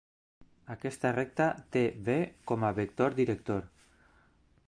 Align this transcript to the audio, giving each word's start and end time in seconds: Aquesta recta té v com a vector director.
Aquesta 0.75 1.11
recta 1.17 1.47
té 1.75 1.83
v 2.09 2.17
com 2.53 2.67
a 2.69 2.73
vector 2.81 3.19
director. 3.23 3.71